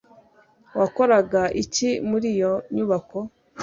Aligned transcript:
Wakoraga 0.79 1.41
iki 1.63 1.89
muri 2.09 2.27
iyo 2.35 2.53
nyubako 2.75 3.19